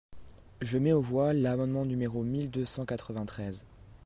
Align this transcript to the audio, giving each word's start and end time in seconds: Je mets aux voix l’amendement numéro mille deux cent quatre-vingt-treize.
Je 0.61 0.79
mets 0.79 0.93
aux 0.93 1.01
voix 1.01 1.31
l’amendement 1.31 1.85
numéro 1.85 2.23
mille 2.23 2.49
deux 2.49 2.65
cent 2.65 2.87
quatre-vingt-treize. 2.87 3.63